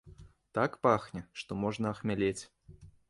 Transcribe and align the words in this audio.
Так 0.57 0.71
пахне, 0.87 1.21
што 1.41 1.59
можна 1.65 1.93
ахмялець. 1.97 2.43